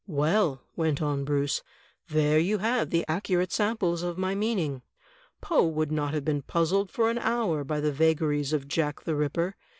"Well," 0.07 0.63
went 0.75 0.99
on 0.99 1.25
Bruce, 1.25 1.61
"there 2.09 2.39
you 2.39 2.57
have 2.57 2.89
the 2.89 3.05
accurate 3.07 3.51
samples 3.51 4.01
of 4.01 4.17
my 4.17 4.33
meaning. 4.33 4.81
Poe 5.41 5.67
would 5.67 5.91
not 5.91 6.15
have 6.15 6.25
been 6.25 6.41
puzzled 6.41 6.89
for 6.89 7.11
an 7.11 7.19
hour 7.19 7.63
by 7.63 7.81
the 7.81 7.91
vagaries 7.93 8.51
of 8.51 8.67
Jack 8.67 9.03
the 9.03 9.13
Ripper. 9.15 9.55